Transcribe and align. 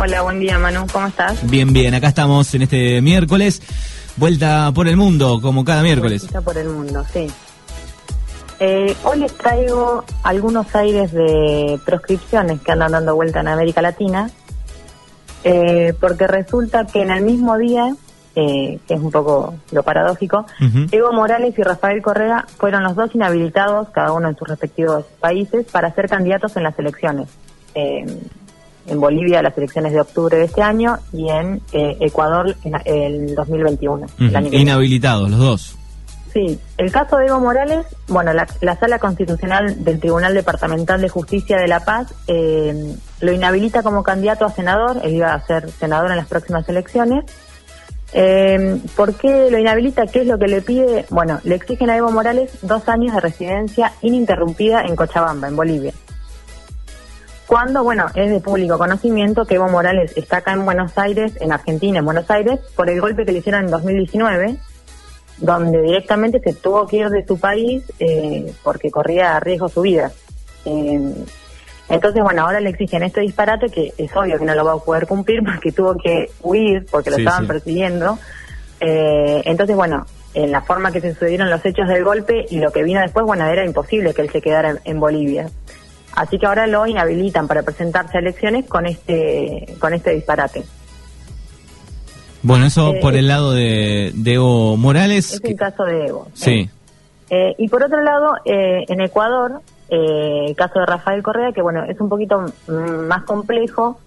Hola, 0.00 0.22
buen 0.22 0.38
día 0.38 0.60
Manu, 0.60 0.86
¿cómo 0.92 1.08
estás? 1.08 1.50
Bien, 1.50 1.72
bien, 1.72 1.92
acá 1.92 2.06
estamos 2.06 2.54
en 2.54 2.62
este 2.62 3.02
miércoles. 3.02 3.60
Vuelta 4.16 4.70
por 4.72 4.86
el 4.86 4.96
mundo, 4.96 5.40
como 5.42 5.64
cada 5.64 5.82
miércoles. 5.82 6.22
Vuelta 6.22 6.40
por 6.40 6.56
el 6.56 6.68
mundo, 6.68 7.04
sí. 7.12 7.26
Eh, 8.60 8.94
hoy 9.02 9.18
les 9.18 9.36
traigo 9.36 10.04
algunos 10.22 10.72
aires 10.76 11.10
de 11.10 11.80
proscripciones 11.84 12.60
que 12.60 12.70
andan 12.70 12.92
dando 12.92 13.16
vuelta 13.16 13.40
en 13.40 13.48
América 13.48 13.82
Latina, 13.82 14.30
eh, 15.42 15.92
porque 15.98 16.28
resulta 16.28 16.86
que 16.86 17.02
en 17.02 17.10
el 17.10 17.24
mismo 17.24 17.58
día, 17.58 17.96
eh, 18.36 18.78
que 18.86 18.94
es 18.94 19.00
un 19.00 19.10
poco 19.10 19.56
lo 19.72 19.82
paradójico, 19.82 20.46
Evo 20.92 21.12
Morales 21.12 21.58
y 21.58 21.62
Rafael 21.64 22.02
Correa 22.02 22.46
fueron 22.56 22.84
los 22.84 22.94
dos 22.94 23.12
inhabilitados, 23.16 23.88
cada 23.88 24.12
uno 24.12 24.28
en 24.28 24.36
sus 24.36 24.46
respectivos 24.46 25.06
países, 25.18 25.66
para 25.66 25.92
ser 25.92 26.08
candidatos 26.08 26.56
en 26.56 26.62
las 26.62 26.78
elecciones. 26.78 27.28
En 28.88 29.00
Bolivia 29.00 29.42
las 29.42 29.56
elecciones 29.56 29.92
de 29.92 30.00
octubre 30.00 30.36
de 30.36 30.44
este 30.44 30.62
año 30.62 30.98
y 31.12 31.28
en 31.28 31.60
Ecuador 31.72 32.56
en 32.64 32.74
el 32.84 33.34
2021. 33.34 34.06
Inhabilitados 34.52 35.30
los 35.30 35.38
dos. 35.38 35.78
Sí, 36.32 36.58
el 36.76 36.92
caso 36.92 37.16
de 37.16 37.26
Evo 37.26 37.40
Morales, 37.40 37.86
bueno, 38.06 38.32
la, 38.32 38.76
Sala 38.76 38.98
Constitucional 38.98 39.82
del 39.82 39.98
Tribunal 39.98 40.34
Departamental 40.34 41.00
de 41.00 41.08
Justicia 41.08 41.56
de 41.56 41.68
La 41.68 41.84
Paz 41.84 42.12
eh, 42.26 42.94
lo 43.20 43.32
inhabilita 43.32 43.82
como 43.82 44.02
candidato 44.02 44.44
a 44.44 44.52
senador, 44.52 45.00
él 45.02 45.14
iba 45.14 45.32
a 45.32 45.46
ser 45.46 45.70
senador 45.70 46.10
en 46.10 46.18
las 46.18 46.28
próximas 46.28 46.68
elecciones. 46.68 47.24
Eh, 48.12 48.78
¿Por 48.96 49.14
qué 49.14 49.50
lo 49.50 49.58
inhabilita? 49.58 50.06
¿Qué 50.06 50.20
es 50.20 50.26
lo 50.26 50.38
que 50.38 50.48
le 50.48 50.62
pide? 50.62 51.06
Bueno, 51.10 51.40
le 51.44 51.54
exigen 51.54 51.90
a 51.90 51.96
Evo 51.96 52.10
Morales 52.10 52.50
dos 52.62 52.88
años 52.88 53.14
de 53.14 53.20
residencia 53.20 53.92
ininterrumpida 54.02 54.82
en 54.82 54.96
Cochabamba, 54.96 55.48
en 55.48 55.56
Bolivia. 55.56 55.92
Cuando, 57.48 57.82
bueno, 57.82 58.06
es 58.14 58.30
de 58.30 58.40
público 58.40 58.78
conocimiento 58.78 59.44
que 59.44 59.56
Evo 59.56 59.68
Morales 59.68 60.12
está 60.16 60.36
acá 60.36 60.52
en 60.52 60.64
Buenos 60.64 60.96
Aires, 60.96 61.32
en 61.40 61.50
Argentina, 61.50 61.98
en 61.98 62.04
Buenos 62.04 62.30
Aires, 62.30 62.60
por 62.76 62.88
el 62.88 63.00
golpe 63.00 63.24
que 63.24 63.32
le 63.32 63.38
hicieron 63.38 63.64
en 63.64 63.70
2019 63.70 64.58
donde 65.38 65.80
directamente 65.82 66.40
se 66.40 66.52
tuvo 66.52 66.86
que 66.86 66.98
ir 66.98 67.08
de 67.10 67.24
su 67.24 67.38
país 67.38 67.84
eh, 67.98 68.52
porque 68.62 68.90
corría 68.90 69.36
a 69.36 69.40
riesgo 69.40 69.68
su 69.68 69.82
vida. 69.82 70.10
Eh, 70.64 71.14
entonces, 71.88 72.22
bueno, 72.22 72.42
ahora 72.42 72.60
le 72.60 72.70
exigen 72.70 73.02
este 73.02 73.20
disparate 73.20 73.68
que 73.70 73.92
es 73.96 74.14
obvio 74.14 74.38
que 74.38 74.44
no 74.44 74.54
lo 74.54 74.64
va 74.64 74.72
a 74.72 74.78
poder 74.78 75.06
cumplir 75.06 75.42
porque 75.44 75.72
tuvo 75.72 75.96
que 75.96 76.30
huir 76.42 76.86
porque 76.90 77.10
lo 77.10 77.16
estaban 77.16 77.46
persiguiendo. 77.46 78.18
Eh, 78.80 79.42
entonces, 79.44 79.74
bueno, 79.74 80.06
en 80.34 80.52
la 80.52 80.60
forma 80.62 80.92
que 80.92 81.00
se 81.00 81.14
sucedieron 81.14 81.50
los 81.50 81.64
hechos 81.64 81.88
del 81.88 82.04
golpe 82.04 82.46
y 82.50 82.58
lo 82.58 82.70
que 82.70 82.82
vino 82.82 83.00
después, 83.00 83.24
bueno, 83.24 83.46
era 83.46 83.64
imposible 83.64 84.12
que 84.12 84.22
él 84.22 84.30
se 84.30 84.42
quedara 84.42 84.76
en, 84.84 85.00
Bolivia. 85.00 85.48
Así 86.14 86.38
que 86.38 86.46
ahora 86.46 86.66
lo 86.66 86.86
inhabilitan 86.86 87.46
para 87.46 87.62
presentarse 87.62 88.18
a 88.18 88.20
elecciones 88.20 88.66
con 88.66 88.86
este 88.86 89.76
con 89.78 89.94
este 89.94 90.14
disparate. 90.14 90.64
Bueno, 92.42 92.66
eso 92.66 92.94
eh, 92.94 93.00
por 93.00 93.14
el 93.14 93.28
lado 93.28 93.52
de, 93.52 94.12
Evo 94.24 94.76
Morales. 94.76 95.34
Es 95.34 95.44
el 95.44 95.56
caso 95.56 95.84
de 95.84 96.06
Evo. 96.06 96.28
Sí. 96.34 96.70
Eh, 97.30 97.54
y 97.58 97.68
por 97.68 97.82
otro 97.82 98.02
lado, 98.02 98.36
eh, 98.44 98.84
en 98.88 99.00
Ecuador, 99.00 99.60
el 99.90 100.54
caso 100.56 100.80
de 100.80 100.86
Rafael 100.86 101.22
Correa, 101.22 101.52
que 101.52 101.62
bueno, 101.62 101.84
es 101.84 102.00
un 102.00 102.08
poquito 102.08 102.44
más 102.68 103.24
complejo, 103.24 103.98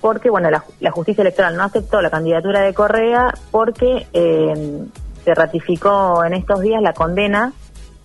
porque 0.00 0.30
bueno, 0.30 0.50
la, 0.50 0.90
justicia 0.90 1.22
electoral 1.22 1.56
no 1.56 1.64
aceptó 1.64 2.00
la 2.00 2.10
candidatura 2.10 2.60
de 2.60 2.72
Correa 2.72 3.34
porque 3.50 4.06
se 5.24 5.34
ratificó 5.34 6.24
en 6.24 6.34
estos 6.34 6.60
días 6.60 6.80
la 6.80 6.92
condena 6.92 7.52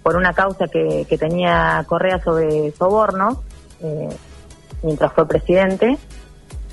por 0.04 0.16
una 0.16 0.34
causa 0.34 0.68
que, 0.68 1.06
que 1.08 1.18
tenía 1.18 1.84
Correa 1.88 2.22
sobre 2.24 2.72
soborno 2.72 3.44
mientras 4.84 5.14
fue 5.14 5.28
presidente 5.28 5.98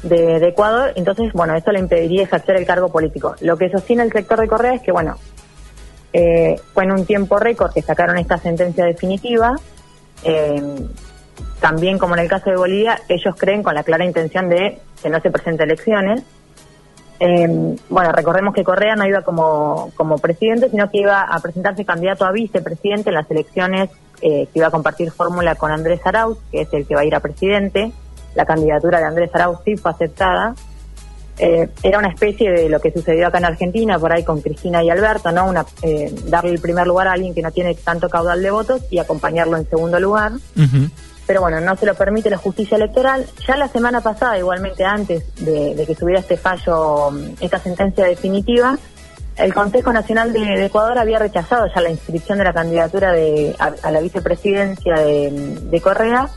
de, 0.02 0.36
Ecuador, 0.48 0.92
entonces, 0.94 1.32
bueno, 1.32 1.54
eso 1.54 1.72
le 1.72 1.80
impediría 1.80 2.22
ejercer 2.22 2.56
el 2.56 2.66
cargo 2.66 2.88
político. 2.88 3.34
Lo 3.40 3.56
que 3.56 3.70
sostiene 3.70 4.04
el 4.04 4.12
sector 4.12 4.40
de 4.40 4.48
Correa 4.48 4.74
es 4.74 4.82
que, 4.82 4.92
bueno, 4.92 5.16
eh, 6.12 6.56
fue 6.72 6.84
en 6.84 6.92
un 6.92 7.04
tiempo 7.04 7.38
récord 7.38 7.72
que 7.72 7.82
sacaron 7.82 8.16
esta 8.18 8.38
sentencia 8.38 8.84
definitiva. 8.84 9.56
Eh, 10.22 10.62
también, 11.60 11.98
como 11.98 12.14
en 12.14 12.20
el 12.20 12.28
caso 12.28 12.50
de 12.50 12.56
Bolivia, 12.56 13.00
ellos 13.08 13.34
creen 13.36 13.62
con 13.62 13.74
la 13.74 13.82
clara 13.82 14.04
intención 14.04 14.48
de 14.48 14.80
que 15.02 15.10
no 15.10 15.20
se 15.20 15.30
presente 15.30 15.64
elecciones. 15.64 16.22
Eh, 17.20 17.76
bueno, 17.88 18.12
recordemos 18.12 18.54
que 18.54 18.64
Correa 18.64 18.94
no 18.94 19.06
iba 19.06 19.22
como, 19.22 19.90
como 19.96 20.18
presidente, 20.18 20.70
sino 20.70 20.90
que 20.90 20.98
iba 20.98 21.22
a 21.22 21.40
presentarse 21.40 21.84
candidato 21.84 22.24
a 22.24 22.32
vicepresidente 22.32 23.10
en 23.10 23.14
las 23.14 23.30
elecciones 23.30 23.90
que 24.20 24.48
iba 24.52 24.66
a 24.66 24.72
compartir 24.72 25.12
fórmula 25.12 25.54
con 25.54 25.70
Andrés 25.70 26.00
Arauz, 26.04 26.38
que 26.50 26.62
es 26.62 26.72
el 26.72 26.86
que 26.86 26.96
va 26.96 27.02
a 27.02 27.04
ir 27.04 27.14
a 27.14 27.20
presidente 27.20 27.92
la 28.38 28.46
candidatura 28.46 28.98
de 28.98 29.04
Andrés 29.04 29.30
Arauz 29.34 29.58
sí 29.64 29.76
fue 29.76 29.90
aceptada. 29.90 30.54
Eh, 31.38 31.68
era 31.82 31.98
una 31.98 32.08
especie 32.08 32.50
de 32.50 32.68
lo 32.68 32.80
que 32.80 32.92
sucedió 32.92 33.28
acá 33.28 33.38
en 33.38 33.44
Argentina, 33.44 33.98
por 33.98 34.12
ahí 34.12 34.24
con 34.24 34.40
Cristina 34.40 34.82
y 34.82 34.90
Alberto, 34.90 35.30
¿no? 35.32 35.46
Una, 35.46 35.66
eh, 35.82 36.12
darle 36.26 36.50
el 36.50 36.60
primer 36.60 36.86
lugar 36.86 37.08
a 37.08 37.12
alguien 37.12 37.34
que 37.34 37.42
no 37.42 37.50
tiene 37.50 37.74
tanto 37.74 38.08
caudal 38.08 38.40
de 38.42 38.50
votos 38.50 38.82
y 38.90 38.98
acompañarlo 38.98 39.56
en 39.56 39.68
segundo 39.68 39.98
lugar. 40.00 40.32
Pero 41.28 41.42
bueno, 41.42 41.60
no 41.60 41.76
se 41.76 41.86
lo 41.86 41.94
permite 41.94 42.30
la 42.30 42.38
justicia 42.38 42.76
electoral. 42.76 43.24
Ya 43.46 43.56
la 43.56 43.68
semana 43.68 44.00
pasada, 44.00 44.36
igualmente 44.36 44.84
antes 44.84 45.22
de, 45.36 45.84
que 45.86 45.94
tuviera 45.94 46.18
este 46.18 46.36
fallo, 46.36 47.10
esta 47.40 47.60
sentencia 47.60 48.04
definitiva, 48.04 48.76
el 49.36 49.54
Consejo 49.54 49.92
Nacional 49.92 50.32
de, 50.32 50.64
Ecuador 50.64 50.98
había 50.98 51.20
rechazado 51.20 51.66
ya 51.72 51.80
la 51.80 51.90
inscripción 51.90 52.38
de 52.38 52.44
la 52.44 52.52
candidatura 52.52 53.12
de, 53.12 53.54
a, 53.60 53.90
la 53.92 54.00
vicepresidencia 54.00 54.96
de, 54.96 55.30
de 55.70 55.80
Correa 55.80 56.28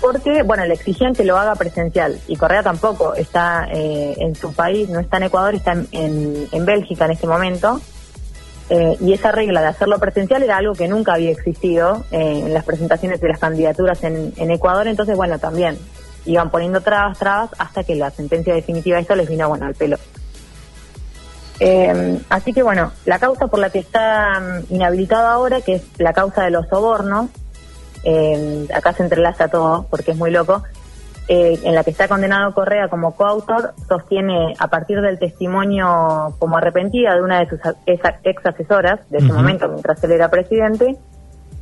porque, 0.00 0.42
bueno, 0.42 0.64
le 0.66 0.74
exigían 0.74 1.14
que 1.14 1.24
lo 1.24 1.38
haga 1.38 1.54
presencial 1.54 2.18
y 2.28 2.36
Correa 2.36 2.62
tampoco 2.62 3.14
está 3.14 3.68
eh, 3.72 4.14
en 4.18 4.34
su 4.34 4.52
país, 4.52 4.88
no 4.88 5.00
está 5.00 5.16
en 5.16 5.22
Ecuador, 5.24 5.54
está 5.54 5.72
en, 5.72 6.48
en, 6.52 6.64
Bélgica 6.66 7.06
en 7.06 7.12
este 7.12 7.26
momento. 7.26 7.80
Eh, 8.68 8.96
y 9.00 9.12
esa 9.12 9.30
regla 9.30 9.60
de 9.60 9.68
hacerlo 9.68 9.98
presencial 9.98 10.42
era 10.42 10.56
algo 10.56 10.74
que 10.74 10.88
nunca 10.88 11.14
había 11.14 11.30
existido 11.30 12.04
eh, 12.10 12.42
en 12.44 12.52
las 12.52 12.64
presentaciones 12.64 13.20
de 13.20 13.28
las 13.28 13.38
candidaturas 13.38 14.02
en, 14.02 14.32
en, 14.36 14.50
Ecuador, 14.50 14.88
entonces, 14.88 15.16
bueno, 15.16 15.38
también 15.38 15.78
iban 16.24 16.50
poniendo 16.50 16.80
trabas, 16.80 17.16
trabas, 17.18 17.50
hasta 17.58 17.84
que 17.84 17.94
la 17.94 18.10
sentencia 18.10 18.52
definitiva 18.52 18.96
de 18.96 19.02
esto 19.02 19.14
les 19.14 19.28
vino, 19.28 19.48
bueno, 19.48 19.66
al 19.66 19.74
pelo. 19.74 19.98
así 22.28 22.52
que, 22.52 22.62
bueno, 22.62 22.92
la 23.04 23.20
causa 23.20 23.46
por 23.46 23.60
la 23.60 23.70
que 23.70 23.78
está 23.78 24.40
mm, 24.40 24.74
inhabilitado 24.74 25.28
ahora, 25.28 25.60
que 25.60 25.74
es 25.76 25.82
la 25.98 26.12
causa 26.12 26.42
de 26.42 26.50
los 26.50 26.66
sobornos, 26.68 27.30
eh, 28.08 28.68
acá 28.72 28.92
se 28.92 29.02
entrelaza 29.02 29.48
todo 29.48 29.86
porque 29.90 30.12
es 30.12 30.16
muy 30.16 30.30
loco, 30.30 30.62
eh, 31.28 31.58
en 31.64 31.74
la 31.74 31.82
que 31.82 31.90
está 31.90 32.06
condenado 32.06 32.54
Correa 32.54 32.88
como 32.88 33.16
coautor, 33.16 33.74
sostiene 33.88 34.54
a 34.58 34.68
partir 34.68 35.00
del 35.00 35.18
testimonio 35.18 36.34
como 36.38 36.56
arrepentida 36.56 37.14
de 37.14 37.22
una 37.22 37.40
de 37.40 37.48
sus 37.48 37.58
ex 37.86 38.46
asesoras 38.46 39.00
de 39.10 39.18
ese 39.18 39.32
momento, 39.32 39.68
mientras 39.68 40.02
él 40.04 40.12
era 40.12 40.28
presidente, 40.28 40.96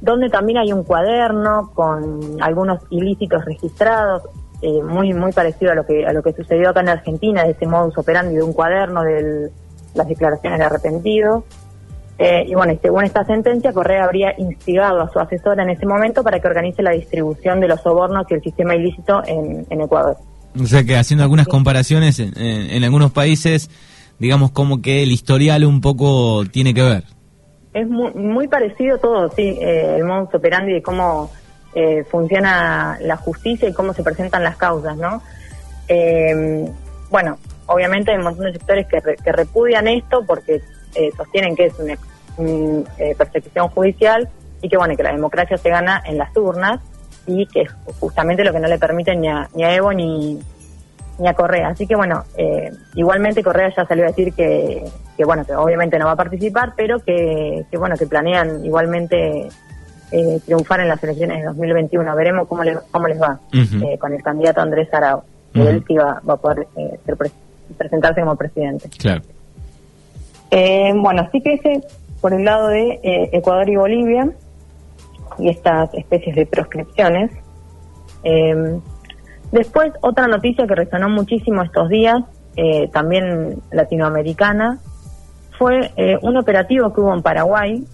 donde 0.02 0.28
también 0.28 0.58
hay 0.58 0.72
un 0.72 0.84
cuaderno 0.84 1.70
con 1.74 2.42
algunos 2.42 2.82
ilícitos 2.90 3.42
registrados, 3.46 4.24
eh, 4.60 4.82
muy 4.82 5.14
muy 5.14 5.32
parecido 5.32 5.72
a 5.72 5.74
lo 5.74 5.86
que 5.86 6.06
a 6.06 6.12
lo 6.12 6.22
que 6.22 6.34
sucedió 6.34 6.70
acá 6.70 6.80
en 6.80 6.90
Argentina, 6.90 7.44
de 7.44 7.52
ese 7.52 7.66
modus 7.66 7.96
operandi 7.96 8.34
de 8.34 8.42
un 8.42 8.52
cuaderno 8.52 9.02
de 9.02 9.50
las 9.94 10.08
declaraciones 10.08 10.58
de 10.58 10.64
arrepentidos. 10.64 11.44
Eh, 12.18 12.44
y 12.46 12.54
bueno, 12.54 12.72
y 12.72 12.78
según 12.78 13.04
esta 13.04 13.24
sentencia, 13.24 13.72
Correa 13.72 14.04
habría 14.04 14.34
instigado 14.38 15.00
a 15.02 15.10
su 15.10 15.18
asesora 15.18 15.64
en 15.64 15.70
ese 15.70 15.84
momento 15.84 16.22
para 16.22 16.38
que 16.38 16.46
organice 16.46 16.82
la 16.82 16.92
distribución 16.92 17.60
de 17.60 17.68
los 17.68 17.80
sobornos 17.82 18.26
y 18.30 18.34
el 18.34 18.42
sistema 18.42 18.76
ilícito 18.76 19.22
en, 19.26 19.66
Ecuador. 19.80 20.16
O 20.60 20.66
sea 20.66 20.84
que 20.84 20.96
haciendo 20.96 21.24
algunas 21.24 21.48
comparaciones 21.48 22.20
en, 22.20 22.84
algunos 22.84 23.10
países, 23.10 23.68
digamos 24.20 24.52
como 24.52 24.80
que 24.80 25.02
el 25.02 25.10
historial 25.10 25.64
un 25.64 25.80
poco 25.80 26.44
tiene 26.46 26.72
que 26.72 26.82
ver. 26.82 27.04
Es 27.72 27.88
muy, 27.88 28.46
parecido 28.46 28.98
todo, 28.98 29.28
sí, 29.30 29.58
eh, 29.60 29.96
el 29.96 30.04
modus 30.04 30.32
operandi 30.32 30.74
de 30.74 30.82
cómo 30.82 31.28
eh, 31.74 32.04
funciona 32.08 32.96
la 33.00 33.16
justicia 33.16 33.68
y 33.68 33.72
cómo 33.72 33.92
se 33.92 34.04
presentan 34.04 34.44
las 34.44 34.56
causas, 34.56 34.96
¿no? 34.96 35.20
bueno, 37.10 37.36
obviamente 37.66 38.10
hay 38.10 38.16
un 38.16 38.24
montón 38.24 38.46
de 38.46 38.52
sectores 38.52 38.86
que, 38.86 39.00
que 39.22 39.32
repudian 39.32 39.86
esto 39.86 40.24
porque 40.26 40.62
eh, 40.94 41.10
sostienen 41.16 41.56
que 41.56 41.66
es 41.66 41.74
una, 41.78 41.96
eh, 42.98 43.14
persecución 43.16 43.68
judicial 43.68 44.28
y 44.60 44.68
que 44.68 44.76
bueno 44.76 44.96
que 44.96 45.02
la 45.02 45.12
democracia 45.12 45.56
se 45.56 45.70
gana 45.70 46.02
en 46.04 46.18
las 46.18 46.36
urnas 46.36 46.80
y 47.26 47.46
que 47.46 47.62
es 47.62 47.70
justamente 48.00 48.44
lo 48.44 48.52
que 48.52 48.60
no 48.60 48.68
le 48.68 48.78
permite 48.78 49.14
ni 49.14 49.28
a, 49.28 49.48
ni 49.54 49.64
a 49.64 49.74
Evo 49.74 49.92
ni, 49.92 50.38
ni 51.18 51.28
a 51.28 51.34
Correa. 51.34 51.68
Así 51.68 51.86
que 51.86 51.96
bueno, 51.96 52.24
eh, 52.36 52.70
igualmente 52.94 53.42
Correa 53.42 53.72
ya 53.74 53.86
salió 53.86 54.04
a 54.04 54.08
decir 54.08 54.32
que, 54.34 54.84
que 55.16 55.24
bueno, 55.24 55.44
que 55.44 55.54
obviamente 55.54 55.98
no 55.98 56.06
va 56.06 56.12
a 56.12 56.16
participar, 56.16 56.74
pero 56.76 56.98
que, 56.98 57.64
que 57.70 57.78
bueno, 57.78 57.96
que 57.96 58.06
planean 58.06 58.64
igualmente 58.64 59.48
triunfar 60.44 60.78
en 60.78 60.88
las 60.88 61.02
elecciones 61.02 61.38
de 61.38 61.46
2021. 61.46 62.14
Veremos 62.14 62.46
cómo, 62.46 62.62
le, 62.62 62.78
cómo 62.92 63.08
les 63.08 63.20
va 63.20 63.40
con 63.98 64.12
el 64.12 64.22
candidato 64.22 64.60
Andrés 64.60 64.88
Arau, 64.92 65.24
que 65.52 65.60
él 65.60 65.84
sí 65.88 65.96
va, 65.96 66.20
va 66.28 66.34
a 66.34 66.36
poder 66.36 66.68
presentarse 67.76 68.20
como 68.20 68.36
presidente. 68.36 68.88
Claro. 68.96 69.22
Eh, 70.56 70.92
bueno, 70.94 71.28
sí 71.32 71.42
ese 71.44 71.80
por 72.20 72.32
el 72.32 72.44
lado 72.44 72.68
de 72.68 73.00
eh, 73.02 73.30
Ecuador 73.32 73.68
y 73.68 73.76
Bolivia 73.76 74.30
y 75.38 75.48
estas 75.48 75.92
especies 75.94 76.36
de 76.36 76.46
proscripciones. 76.46 77.30
Em, 78.22 78.80
Después, 79.54 79.92
otra 80.00 80.26
noticia 80.26 80.66
que 80.66 80.74
resonó 80.74 81.08
muchísimo 81.08 81.62
estos 81.62 81.88
días, 81.88 82.24
eh, 82.56 82.88
también 82.88 83.62
latinoamericana, 83.70 84.80
fue 85.56 85.92
eh, 85.96 86.18
un 86.22 86.36
operativo 86.36 86.92
que 86.92 87.00
hubo 87.00 87.14
en 87.14 87.22
Paraguay, 87.22 87.84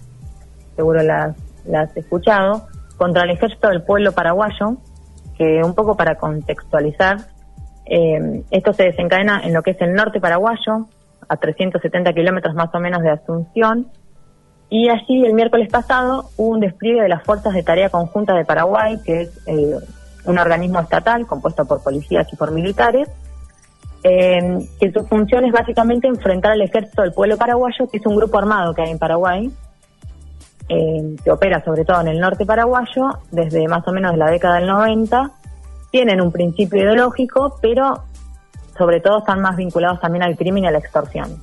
seguro 0.75 1.03
las, 1.03 1.35
has 1.71 1.95
escuchado, 1.95 2.65
contra 2.97 3.25
el 3.25 3.29
ejército 3.29 3.69
del 3.69 3.83
pueblo 3.83 4.11
paraguayo, 4.11 4.77
que 5.37 5.61
un 5.63 5.75
poco 5.75 5.95
para 5.95 6.15
contextualizar, 6.15 7.19
eh, 7.85 8.41
esto 8.49 8.73
se 8.73 8.85
desencadena 8.85 9.41
en 9.43 9.53
lo 9.53 9.61
que 9.61 9.71
es 9.71 9.81
el 9.81 9.93
norte 9.93 10.19
paraguayo, 10.19 10.87
a 11.31 11.37
370 11.37 12.11
kilómetros 12.13 12.53
más 12.55 12.69
o 12.73 12.79
menos 12.79 13.01
de 13.01 13.09
Asunción, 13.09 13.87
y 14.69 14.89
allí 14.89 15.25
el 15.25 15.33
miércoles 15.33 15.69
pasado 15.69 16.29
hubo 16.37 16.49
un 16.49 16.59
despliegue 16.59 17.01
de 17.01 17.09
las 17.09 17.23
Fuerzas 17.23 17.53
de 17.53 17.61
Tarea 17.61 17.89
Conjunta 17.89 18.33
de 18.33 18.45
Paraguay, 18.45 18.97
que 19.05 19.21
es 19.21 19.47
eh, 19.47 19.75
un 20.25 20.37
organismo 20.37 20.79
estatal 20.79 21.27
compuesto 21.27 21.65
por 21.65 21.83
policías 21.83 22.25
y 22.31 22.35
por 22.37 22.51
militares, 22.51 23.09
eh, 24.03 24.59
que 24.79 24.91
su 24.91 25.05
función 25.07 25.45
es 25.45 25.51
básicamente 25.51 26.07
enfrentar 26.07 26.53
al 26.53 26.61
ejército 26.61 27.01
del 27.01 27.13
pueblo 27.13 27.37
paraguayo, 27.37 27.87
que 27.89 27.97
es 27.97 28.05
un 28.05 28.15
grupo 28.15 28.37
armado 28.37 28.73
que 28.73 28.81
hay 28.81 28.91
en 28.91 28.97
Paraguay, 28.97 29.51
eh, 30.69 31.15
que 31.23 31.31
opera 31.31 31.63
sobre 31.63 31.83
todo 31.83 31.99
en 31.99 32.07
el 32.07 32.19
norte 32.19 32.45
paraguayo 32.45 33.09
desde 33.29 33.67
más 33.67 33.85
o 33.87 33.91
menos 33.91 34.17
la 34.17 34.31
década 34.31 34.55
del 34.55 34.67
90. 34.67 35.31
Tienen 35.91 36.21
un 36.21 36.31
principio 36.31 36.81
ideológico, 36.81 37.57
pero 37.61 38.05
sobre 38.81 38.99
todo 38.99 39.19
están 39.19 39.41
más 39.41 39.57
vinculados 39.57 39.99
también 39.99 40.23
al 40.23 40.35
crimen 40.35 40.63
y 40.63 40.67
a 40.67 40.71
la 40.71 40.79
extorsión. 40.79 41.37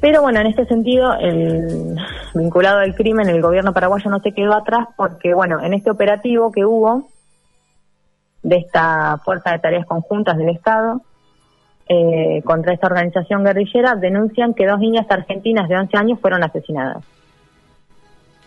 Pero 0.00 0.22
bueno, 0.22 0.40
en 0.40 0.46
este 0.46 0.64
sentido, 0.64 1.12
el 1.12 1.94
vinculado 2.32 2.78
al 2.78 2.94
crimen, 2.94 3.28
el 3.28 3.42
gobierno 3.42 3.74
paraguayo 3.74 4.08
no 4.08 4.20
se 4.20 4.32
quedó 4.32 4.54
atrás 4.54 4.88
porque, 4.96 5.34
bueno, 5.34 5.62
en 5.62 5.74
este 5.74 5.90
operativo 5.90 6.50
que 6.50 6.64
hubo 6.64 7.08
de 8.42 8.56
esta 8.56 9.18
Fuerza 9.26 9.50
de 9.50 9.58
Tareas 9.58 9.84
Conjuntas 9.84 10.38
del 10.38 10.48
Estado, 10.48 11.02
eh, 11.86 12.40
contra 12.46 12.72
esta 12.72 12.86
organización 12.86 13.44
guerrillera 13.44 13.94
denuncian 13.94 14.54
que 14.54 14.66
dos 14.66 14.78
niñas 14.78 15.04
argentinas 15.10 15.68
de 15.68 15.76
11 15.76 15.98
años 15.98 16.18
fueron 16.18 16.42
asesinadas. 16.42 17.04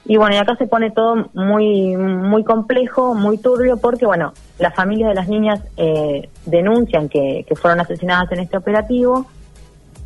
Y 0.09 0.17
bueno, 0.17 0.33
y 0.33 0.39
acá 0.39 0.55
se 0.55 0.65
pone 0.65 0.89
todo 0.89 1.29
muy 1.33 1.95
muy 1.95 2.43
complejo, 2.43 3.13
muy 3.13 3.37
turbio, 3.37 3.77
porque 3.77 4.07
bueno, 4.07 4.33
las 4.57 4.73
familias 4.73 5.09
de 5.09 5.13
las 5.13 5.27
niñas 5.27 5.61
eh, 5.77 6.29
denuncian 6.47 7.09
que, 7.09 7.45
fueron 7.53 7.79
asesinadas 7.79 8.31
en 8.31 8.39
este 8.39 8.57
operativo. 8.57 9.27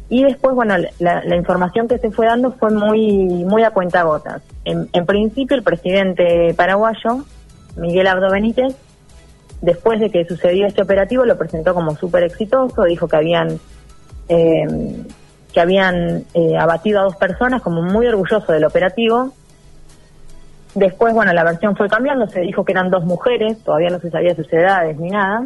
Y 0.10 0.26
después, 0.26 0.56
bueno, 0.56 0.76
la, 1.00 1.36
información 1.38 1.88
que 1.88 2.00
se 2.00 2.12
fue 2.12 2.26
dando 2.26 2.52
fue 2.52 2.70
muy 2.70 3.46
muy 3.46 3.64
a 3.64 3.72
cuentagotas. 3.72 4.42
En, 4.66 4.90
en 4.92 5.06
principio, 5.06 5.56
el 5.56 5.64
presidente 5.64 6.54
paraguayo, 6.54 7.24
Miguel 7.78 8.08
Abdo 8.08 8.30
Benítez, 8.30 8.76
después 9.62 10.02
de 10.02 10.10
que 10.10 10.26
sucedió 10.26 10.68
este 10.68 10.82
operativo 10.82 11.24
lo 11.24 11.38
presentó 11.38 11.74
como 11.74 11.96
súper 11.96 12.24
exitoso, 12.24 12.84
dijo 12.84 13.08
que 13.08 13.16
habían 13.16 13.58
eh, 14.28 15.06
que 15.54 15.62
habían 15.62 16.26
eh, 16.34 16.58
abatido 16.58 17.00
a 17.00 17.04
dos 17.04 17.16
personas, 17.16 17.62
como 17.62 17.82
muy 17.82 18.06
orgulloso 18.08 18.52
del 18.52 18.66
operativo. 18.66 19.32
Después, 20.76 21.14
bueno, 21.14 21.34
la 21.34 21.44
versión 21.44 21.76
fue 21.76 21.88
cambiando, 21.88 22.28
se 22.28 22.42
dijo 22.42 22.66
que 22.66 22.72
eran 22.72 22.90
dos 22.90 23.06
mujeres, 23.06 23.64
todavía 23.64 23.90
no 23.90 24.00
se 24.00 24.10
sabía 24.10 24.36
sus 24.36 24.52
edades 24.52 24.98
ni 24.98 25.10
nada. 25.10 25.46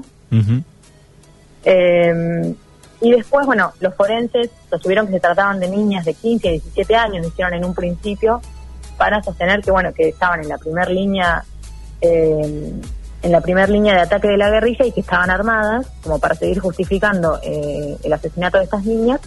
Eh, 1.66 2.56
y 3.02 3.12
después, 3.12 3.46
bueno, 3.46 3.74
los 3.80 3.94
forenses 3.94 4.50
sostuvieron 4.70 5.06
que 5.08 5.14
se 5.14 5.20
trataban 5.20 5.60
de 5.60 5.70
niñas 5.70 6.06
de 6.06 6.14
15 6.14 6.48
a 6.48 6.52
17 6.52 6.96
años, 6.96 7.22
lo 7.22 7.28
hicieron 7.28 7.54
en 7.54 7.66
un 7.66 7.76
principio, 7.76 8.42
para 8.98 9.22
sostener 9.22 9.62
que, 9.62 9.72
bueno, 9.72 9.94
que 9.94 10.10
estaban 10.10 10.42
en 10.42 10.50
la 10.50 10.58
primera 10.58 10.90
línea 10.90 11.44
eh, 12.02 12.74
en 13.24 13.32
la 13.32 13.42
primera 13.42 13.68
línea 13.68 13.96
de 13.96 14.02
ataque 14.02 14.28
de 14.28 14.38
la 14.38 14.50
guerrilla 14.50 14.86
y 14.86 14.92
que 14.92 15.02
estaban 15.02 15.30
armadas, 15.30 15.88
como 16.04 16.20
para 16.20 16.36
seguir 16.36 16.60
justificando 16.60 17.40
eh, 17.44 17.98
el 18.04 18.14
asesinato 18.14 18.58
de 18.58 18.66
estas 18.66 18.86
niñas. 18.86 19.20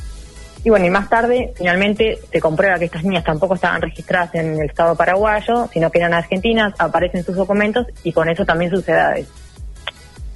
Y 0.63 0.69
bueno, 0.69 0.87
y 0.87 0.91
más 0.91 1.09
tarde 1.09 1.53
finalmente 1.57 2.19
se 2.31 2.41
comprueba 2.41 2.79
que 2.79 2.85
estas 2.85 3.03
niñas 3.03 3.25
tampoco 3.25 3.55
estaban 3.55 3.81
registradas 3.81 4.35
en 4.35 4.61
el 4.61 4.67
Estado 4.69 4.95
paraguayo, 4.95 5.69
sino 5.73 5.91
que 5.91 5.99
eran 5.99 6.13
argentinas, 6.13 6.75
aparecen 6.79 7.25
sus 7.25 7.35
documentos 7.35 7.87
y 8.05 8.13
con 8.13 8.29
eso 8.29 8.45
también 8.45 8.71
sus 8.71 8.87
edades. 8.87 9.27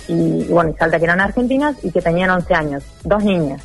Y, 0.09 0.45
bueno, 0.45 0.71
y 0.71 0.75
salta 0.75 0.99
que 0.99 1.05
eran 1.05 1.21
argentinas 1.21 1.77
y 1.83 1.91
que 1.91 2.01
tenían 2.01 2.31
11 2.31 2.55
años, 2.55 2.85
dos 3.05 3.23
niñas. 3.23 3.63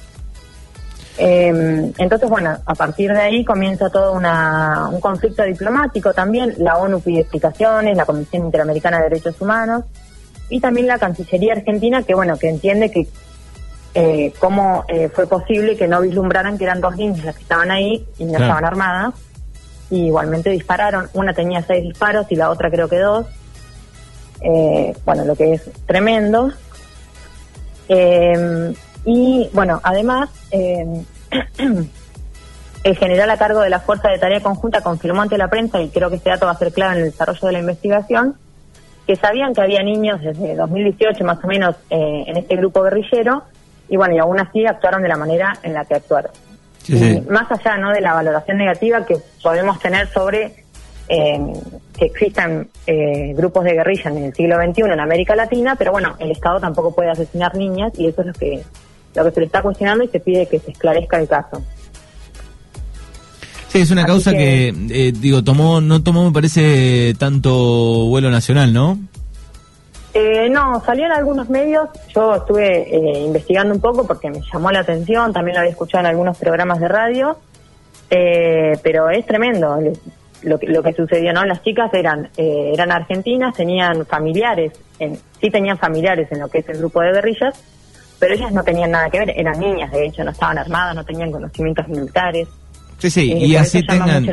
Eh, 1.17 1.91
entonces, 1.97 2.29
bueno, 2.29 2.57
a 2.65 2.75
partir 2.75 3.11
de 3.11 3.19
ahí 3.19 3.43
comienza 3.43 3.89
todo 3.89 4.13
una, 4.13 4.89
un 4.89 5.01
conflicto 5.01 5.43
diplomático 5.43 6.13
también. 6.13 6.55
La 6.57 6.77
ONU 6.77 7.01
pide 7.01 7.21
explicaciones, 7.21 7.95
la 7.95 8.05
Comisión 8.05 8.45
Interamericana 8.45 8.97
de 8.97 9.09
Derechos 9.09 9.39
Humanos 9.41 9.83
y 10.49 10.59
también 10.59 10.87
la 10.87 10.97
Cancillería 10.97 11.53
Argentina, 11.53 12.03
que 12.03 12.15
bueno, 12.15 12.37
que 12.37 12.49
entiende 12.49 12.89
que 12.89 13.07
eh, 13.93 14.33
cómo 14.39 14.85
eh, 14.87 15.09
fue 15.09 15.27
posible 15.27 15.75
que 15.75 15.87
no 15.87 16.01
vislumbraran 16.01 16.57
que 16.57 16.63
eran 16.63 16.81
dos 16.81 16.95
niñas 16.95 17.25
las 17.25 17.35
que 17.35 17.43
estaban 17.43 17.71
ahí 17.71 18.05
y 18.17 18.25
no 18.25 18.33
estaban 18.33 18.65
armadas. 18.65 19.13
Y 19.89 20.07
igualmente 20.07 20.51
dispararon. 20.51 21.09
Una 21.13 21.33
tenía 21.33 21.63
seis 21.63 21.83
disparos 21.83 22.27
y 22.29 22.35
la 22.35 22.49
otra 22.51 22.69
creo 22.69 22.87
que 22.87 22.99
dos. 22.99 23.25
Eh, 24.41 24.95
bueno, 25.05 25.25
lo 25.25 25.35
que 25.35 25.53
es 25.53 25.69
tremendo. 25.85 26.51
Eh, 27.87 28.73
y 29.05 29.49
bueno, 29.53 29.79
además, 29.83 30.29
eh, 30.51 30.85
el 32.83 32.97
general 32.97 33.29
a 33.29 33.37
cargo 33.37 33.61
de 33.61 33.69
la 33.69 33.79
Fuerza 33.79 34.09
de 34.09 34.19
Tarea 34.19 34.41
Conjunta 34.41 34.81
confirmó 34.81 35.21
ante 35.21 35.37
la 35.37 35.49
prensa, 35.49 35.81
y 35.81 35.89
creo 35.89 36.09
que 36.09 36.17
este 36.17 36.29
dato 36.29 36.45
va 36.45 36.51
a 36.51 36.57
ser 36.57 36.71
clave 36.71 36.93
en 36.93 37.05
el 37.05 37.11
desarrollo 37.11 37.47
de 37.47 37.53
la 37.53 37.59
investigación, 37.59 38.35
que 39.07 39.15
sabían 39.15 39.53
que 39.53 39.61
había 39.61 39.81
niños 39.81 40.21
desde 40.21 40.55
2018 40.55 41.23
más 41.23 41.43
o 41.43 41.47
menos 41.47 41.75
en 41.89 42.37
este 42.37 42.55
grupo 42.57 42.83
guerrillero, 42.83 43.43
y 43.89 43.97
bueno, 43.97 44.15
y 44.15 44.19
aún 44.19 44.39
así 44.39 44.65
actuaron 44.65 45.01
de 45.01 45.07
la 45.07 45.17
manera 45.17 45.57
en 45.63 45.73
la 45.73 45.85
que 45.85 45.95
actuaron. 45.95 46.31
Más 47.29 47.51
allá 47.51 47.77
¿no? 47.77 47.91
de 47.91 48.01
la 48.01 48.13
valoración 48.13 48.57
negativa 48.57 49.05
que 49.05 49.17
podemos 49.43 49.79
tener 49.79 50.07
sobre 50.07 50.63
eh, 51.07 51.39
que 51.97 52.05
existan 52.05 52.67
eh, 52.87 53.33
grupos 53.35 53.63
de 53.63 53.73
guerrilla 53.73 54.09
en 54.09 54.17
el 54.25 54.33
siglo 54.33 54.55
XXI 54.55 54.81
en 54.93 54.99
América 54.99 55.35
Latina, 55.35 55.75
pero 55.75 55.91
bueno, 55.91 56.15
el 56.19 56.31
Estado 56.31 56.59
tampoco 56.59 56.93
puede 56.93 57.09
asesinar 57.09 57.55
niñas 57.55 57.93
y 57.97 58.07
eso 58.07 58.21
es 58.21 58.27
lo 58.27 58.33
que 58.33 58.63
lo 59.15 59.25
que 59.25 59.31
se 59.31 59.39
le 59.39 59.45
está 59.47 59.61
cuestionando 59.61 60.03
y 60.03 60.07
se 60.07 60.19
pide 60.19 60.45
que 60.45 60.59
se 60.59 60.71
esclarezca 60.71 61.19
el 61.19 61.27
caso. 61.27 61.63
Sí, 63.69 63.79
es 63.79 63.91
una 63.91 64.05
causa 64.05 64.31
que, 64.31 64.69
eh, 64.69 65.13
digo, 65.15 65.43
tomó, 65.43 65.79
no 65.79 66.01
tomó, 66.01 66.25
me 66.25 66.31
parece, 66.31 67.13
tanto 67.19 67.51
vuelo 68.07 68.31
nacional, 68.31 68.73
¿no? 68.73 68.97
Eh, 70.21 70.49
no, 70.49 70.83
salió 70.85 71.05
en 71.05 71.13
algunos 71.13 71.49
medios, 71.49 71.89
yo 72.13 72.35
estuve 72.35 72.93
eh, 72.93 73.19
investigando 73.21 73.73
un 73.73 73.79
poco 73.79 74.05
porque 74.05 74.29
me 74.29 74.41
llamó 74.51 74.69
la 74.69 74.79
atención, 74.79 75.31
también 75.31 75.55
lo 75.55 75.61
había 75.61 75.71
escuchado 75.71 76.01
en 76.01 76.07
algunos 76.07 76.37
programas 76.37 76.79
de 76.79 76.87
radio, 76.89 77.37
pero 78.09 79.09
es 79.09 79.25
tremendo. 79.25 79.79
Lo, 80.41 80.57
lo 80.61 80.83
que 80.83 80.93
sucedió, 80.93 81.33
¿no? 81.33 81.43
Las 81.45 81.61
chicas 81.63 81.93
eran 81.93 82.29
eran 82.37 82.91
argentinas, 82.91 83.55
tenían 83.55 84.05
familiares, 84.05 84.71
en, 84.97 85.17
sí 85.39 85.49
tenían 85.49 85.77
familiares 85.77 86.29
en 86.31 86.39
lo 86.39 86.47
que 86.47 86.59
es 86.59 86.69
el 86.69 86.77
grupo 86.77 87.01
de 87.01 87.11
guerrillas, 87.11 87.61
pero 88.19 88.33
ellas 88.33 88.51
no 88.51 88.63
tenían 88.63 88.91
nada 88.91 89.09
que 89.09 89.19
ver, 89.19 89.33
eran 89.35 89.59
niñas, 89.59 89.91
de 89.91 90.05
hecho, 90.05 90.23
no 90.23 90.31
estaban 90.31 90.57
armadas, 90.57 90.95
no 90.95 91.05
tenían 91.05 91.31
conocimientos 91.31 91.87
militares. 91.87 92.47
Sí, 92.97 93.09
sí, 93.09 93.31
y, 93.31 93.55
así 93.55 93.81
tengan, 93.85 94.27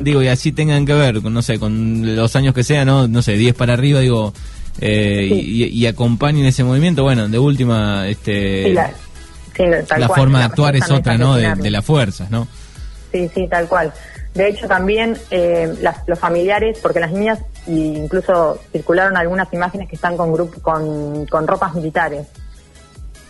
digo, 0.00 0.22
y 0.22 0.28
así 0.28 0.52
tengan 0.52 0.84
que 0.84 0.92
ver, 0.92 1.22
no 1.24 1.40
sé, 1.40 1.58
con 1.58 2.14
los 2.14 2.36
años 2.36 2.52
que 2.52 2.62
sean, 2.62 2.86
no, 2.86 3.08
no 3.08 3.22
sé, 3.22 3.32
10 3.32 3.54
para 3.54 3.72
arriba, 3.72 4.00
digo, 4.00 4.34
eh, 4.80 5.28
y, 5.30 5.86
acompañen 5.86 6.46
ese 6.46 6.64
movimiento, 6.64 7.02
bueno, 7.02 7.28
de 7.28 7.38
última, 7.38 8.08
este, 8.08 8.72
la, 8.72 10.08
forma 10.08 10.38
de 10.38 10.44
actuar 10.44 10.76
es 10.76 10.90
otra, 10.90 11.18
¿no? 11.18 11.34
De, 11.34 11.70
las 11.70 11.84
fuerzas, 11.84 12.30
¿no? 12.30 12.46
Sí, 13.12 13.28
sí, 13.34 13.46
tal 13.48 13.68
cual. 13.68 13.92
De 14.34 14.48
hecho, 14.48 14.68
también 14.68 15.18
eh, 15.30 15.74
los 16.06 16.18
familiares, 16.18 16.78
porque 16.80 17.00
las 17.00 17.10
niñas, 17.10 17.40
incluso 17.66 18.60
circularon 18.72 19.16
algunas 19.16 19.52
imágenes 19.52 19.88
que 19.88 19.96
están 19.96 20.16
con, 20.16 20.32
grupo, 20.32 20.60
con, 20.60 21.26
con 21.26 21.46
ropas 21.46 21.74
militares. 21.74 22.26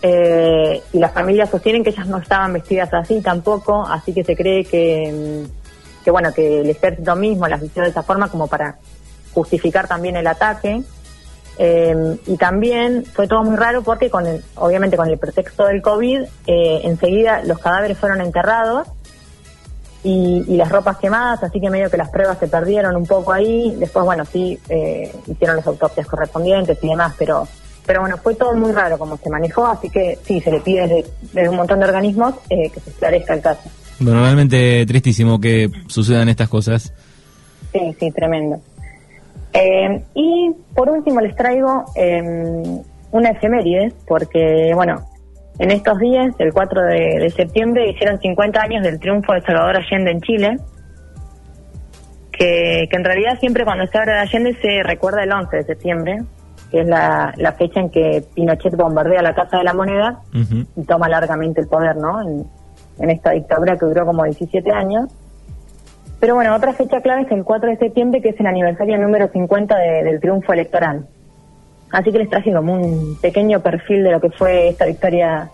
Eh, 0.02 0.82
y 0.92 0.98
las 0.98 1.12
familias 1.12 1.50
sostienen 1.50 1.84
que 1.84 1.90
ellas 1.90 2.06
no 2.06 2.18
estaban 2.18 2.52
vestidas 2.54 2.92
así 2.94 3.20
tampoco, 3.20 3.86
así 3.86 4.14
que 4.14 4.24
se 4.24 4.34
cree 4.34 4.64
que, 4.64 5.44
mm, 5.46 6.04
que 6.04 6.10
bueno, 6.10 6.32
que 6.32 6.60
el 6.60 6.70
ejército 6.70 7.14
mismo 7.16 7.46
las 7.48 7.60
vistió 7.60 7.82
de 7.82 7.90
esa 7.90 8.02
forma 8.02 8.28
como 8.28 8.46
para 8.46 8.78
justificar 9.32 9.88
también 9.88 10.16
el 10.16 10.26
ataque. 10.26 10.82
Eh, 11.62 12.16
y 12.26 12.38
también 12.38 13.04
fue 13.04 13.28
todo 13.28 13.42
muy 13.44 13.56
raro 13.56 13.82
porque 13.82 14.08
con 14.08 14.26
el, 14.26 14.42
obviamente 14.54 14.96
con 14.96 15.08
el 15.08 15.18
pretexto 15.18 15.66
del 15.66 15.82
COVID, 15.82 16.22
eh, 16.46 16.80
enseguida 16.84 17.42
los 17.44 17.58
cadáveres 17.58 17.98
fueron 17.98 18.22
enterrados 18.22 18.88
y, 20.02 20.42
y, 20.48 20.56
las 20.56 20.70
ropas 20.70 20.96
quemadas, 20.96 21.42
así 21.42 21.60
que 21.60 21.68
medio 21.68 21.90
que 21.90 21.98
las 21.98 22.08
pruebas 22.08 22.38
se 22.38 22.48
perdieron 22.48 22.96
un 22.96 23.06
poco 23.06 23.32
ahí. 23.32 23.76
Después, 23.78 24.06
bueno, 24.06 24.24
sí, 24.24 24.58
hicieron 25.26 25.56
las 25.56 25.66
autopsias 25.66 26.06
correspondientes 26.06 26.78
y 26.80 26.88
demás, 26.88 27.14
pero 27.18 27.46
pero 27.90 28.02
bueno, 28.02 28.18
fue 28.18 28.36
todo 28.36 28.54
muy 28.54 28.70
raro 28.70 28.98
como 28.98 29.16
se 29.16 29.28
manejó, 29.28 29.66
así 29.66 29.90
que 29.90 30.16
sí, 30.24 30.40
se 30.40 30.52
le 30.52 30.60
pide 30.60 31.04
desde, 31.32 31.48
un 31.48 31.56
montón 31.56 31.80
de 31.80 31.86
organismos 31.86 32.34
eh, 32.48 32.70
que 32.72 32.78
se 32.78 32.90
esclarezca 32.90 33.34
el 33.34 33.40
caso. 33.40 33.62
Bueno, 33.98 34.22
realmente 34.22 34.86
tristísimo 34.86 35.40
que 35.40 35.68
sucedan 35.88 36.28
estas 36.28 36.48
cosas. 36.48 36.92
Sí, 37.72 37.96
sí, 37.98 38.12
tremendo. 38.12 38.60
Eh, 39.52 40.04
y 40.14 40.54
por 40.74 40.88
último 40.88 41.20
les 41.20 41.34
traigo 41.34 41.84
em, 41.96 42.82
una 43.12 43.30
efeméride, 43.30 43.92
porque, 44.06 44.72
bueno, 44.74 45.04
en 45.58 45.70
estos 45.70 45.98
días, 45.98 46.34
el 46.38 46.52
4 46.54 46.82
de, 46.84 47.30
septiembre, 47.36 47.90
hicieron 47.90 48.18
50 48.18 48.62
años 48.62 48.82
del 48.82 48.98
triunfo 48.98 49.34
de 49.34 49.42
Salvador 49.42 49.76
Allende 49.76 50.10
en 50.10 50.20
Chile, 50.22 50.56
que, 52.32 52.88
en 52.90 53.04
realidad 53.04 53.38
siempre 53.38 53.64
cuando 53.64 53.86
se 53.86 53.98
habla 53.98 54.14
de 54.14 54.18
Allende 54.20 54.56
se 54.62 54.82
recuerda 54.82 55.22
el 55.22 55.30
11 55.30 55.56
de 55.58 55.62
septiembre, 55.64 56.18
que 56.70 56.80
es 56.80 56.86
la, 56.86 57.54
fecha 57.58 57.80
en 57.80 57.90
que 57.90 58.24
Pinochet 58.34 58.74
bombardea 58.74 59.20
la 59.20 59.34
Casa 59.34 59.58
de 59.58 59.64
la 59.64 59.74
Moneda 59.74 60.20
y 60.32 60.82
toma 60.84 61.10
largamente 61.10 61.60
el 61.60 61.68
poder, 61.68 61.96
¿no? 61.96 62.22
En, 62.22 63.10
esta 63.10 63.32
dictadura 63.32 63.76
que 63.76 63.86
duró 63.86 64.06
como 64.06 64.24
17 64.24 64.70
años. 64.72 65.12
Pero 66.20 66.34
bueno, 66.34 66.54
otra 66.54 66.74
fecha 66.74 67.00
clave 67.00 67.22
es 67.22 67.32
el 67.32 67.44
4 67.44 67.70
de 67.70 67.76
septiembre, 67.78 68.20
que 68.20 68.28
es 68.28 68.40
el 68.40 68.46
aniversario 68.46 68.98
número 68.98 69.28
50 69.32 69.76
del 69.76 70.20
triunfo 70.20 70.52
electoral. 70.52 71.06
Así 71.90 72.12
que 72.12 72.18
les 72.18 72.28
traje 72.28 72.52
como 72.52 72.74
un 72.74 73.18
pequeño 73.20 73.60
perfil 73.60 74.04
de 74.04 74.12
lo 74.12 74.20
que 74.20 74.30
fue 74.30 74.68
esta 74.68 74.84
victoria 74.84 75.50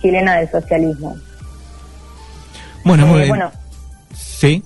chilena 0.00 0.36
del 0.36 0.48
socialismo. 0.48 1.16
Bueno, 2.84 3.06
muy 3.06 3.22
eh, 3.22 3.28
Bueno, 3.28 3.50
sí. 4.12 4.62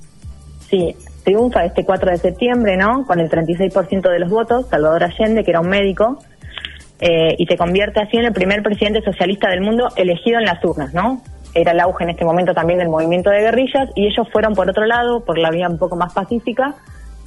Sí, 0.68 0.96
triunfa 1.24 1.64
este 1.64 1.84
4 1.84 2.10
de 2.10 2.16
septiembre, 2.18 2.76
¿no? 2.76 3.06
Con 3.06 3.20
el 3.20 3.30
36% 3.30 4.10
de 4.10 4.18
los 4.18 4.30
votos, 4.30 4.66
Salvador 4.68 5.04
Allende, 5.04 5.44
que 5.44 5.50
era 5.52 5.60
un 5.60 5.68
médico, 5.68 6.18
eh, 6.98 7.36
y 7.38 7.46
se 7.46 7.56
convierte 7.56 8.00
así 8.00 8.16
en 8.16 8.24
el 8.24 8.32
primer 8.32 8.62
presidente 8.62 9.00
socialista 9.02 9.48
del 9.48 9.60
mundo 9.60 9.88
elegido 9.96 10.38
en 10.38 10.44
las 10.44 10.62
urnas, 10.64 10.92
¿no? 10.92 11.22
Era 11.56 11.72
el 11.72 11.80
auge 11.80 12.04
en 12.04 12.10
este 12.10 12.25
momento 12.25 12.54
también 12.54 12.78
del 12.78 12.88
movimiento 12.88 13.30
de 13.30 13.40
guerrillas, 13.40 13.90
y 13.94 14.06
ellos 14.06 14.28
fueron 14.30 14.54
por 14.54 14.68
otro 14.68 14.84
lado, 14.84 15.25
por 15.25 15.38
la 15.38 15.50
vía 15.50 15.68
un 15.68 15.78
poco 15.78 15.96
más 15.96 16.12
pacífica, 16.12 16.75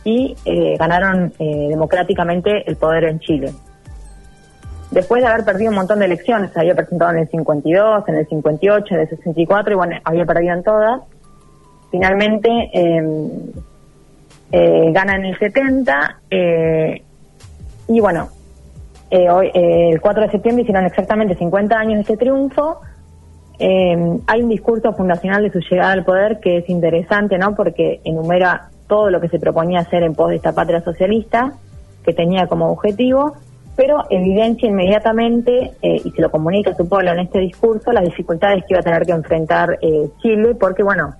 y 0.03 0.35
eh, 0.45 0.77
ganaron 0.77 1.33
democráticamente 1.37 2.63
el 2.69 2.77
poder 2.77 3.03
en 3.03 3.19
Chile 3.19 3.53
después 4.91 5.21
de 5.21 5.27
haber 5.27 5.45
perdido 5.45 5.69
un 5.69 5.75
montón 5.75 5.99
de 5.99 6.05
elecciones, 6.05 6.51
se 6.51 6.59
había 6.59 6.75
presentado 6.75 7.11
en 7.11 7.19
el 7.19 7.29
52, 7.29 8.07
en 8.07 8.15
el 8.15 8.27
58, 8.27 8.95
en 8.95 8.99
el 9.01 9.09
64 9.09 9.73
y 9.73 9.75
bueno, 9.75 9.95
había 10.03 10.25
perdido 10.25 10.53
en 10.53 10.63
todas. 10.63 11.01
Finalmente 11.91 12.49
em, 12.73 13.29
eh, 14.51 14.91
gana 14.91 15.15
en 15.15 15.25
el 15.25 15.39
70 15.39 16.21
eh, 16.29 17.03
y 17.87 17.99
bueno, 17.99 18.29
eh, 19.09 19.29
hoy, 19.29 19.49
el 19.53 19.99
4 19.99 20.23
de 20.23 20.31
septiembre 20.31 20.61
hicieron 20.63 20.85
exactamente 20.85 21.35
50 21.35 21.75
años 21.75 21.95
de 21.95 22.01
este 22.01 22.17
triunfo. 22.17 22.81
Em, 23.61 24.21
hay 24.25 24.41
un 24.41 24.49
discurso 24.49 24.93
fundacional 24.93 25.43
de 25.43 25.51
su 25.51 25.59
llegada 25.59 25.91
al 25.91 26.05
poder 26.05 26.39
que 26.39 26.59
es 26.59 26.69
interesante, 26.69 27.37
¿no? 27.37 27.55
Porque 27.55 27.99
enumera 28.05 28.69
todo 28.87 29.09
lo 29.09 29.19
que 29.19 29.27
se 29.27 29.37
proponía 29.37 29.81
hacer 29.81 30.03
en 30.03 30.15
pos 30.15 30.29
de 30.29 30.37
esta 30.37 30.53
patria 30.53 30.81
socialista, 30.81 31.53
que 32.03 32.13
tenía 32.13 32.47
como 32.47 32.71
objetivo, 32.71 33.33
pero 33.75 34.05
evidencia 34.09 34.69
inmediatamente 34.69 35.71
eh, 35.81 36.01
y 36.03 36.09
se 36.11 36.21
lo 36.21 36.31
comunica 36.31 36.71
a 36.71 36.75
su 36.75 36.87
pueblo 36.87 37.11
en 37.11 37.19
este 37.19 37.39
discurso 37.39 37.91
las 37.91 38.05
dificultades 38.05 38.63
que 38.65 38.73
iba 38.73 38.79
a 38.79 38.83
tener 38.83 39.05
que 39.05 39.11
enfrentar 39.11 39.77
eh, 39.81 40.09
Chile, 40.21 40.55
porque 40.55 40.81
bueno, 40.81 41.15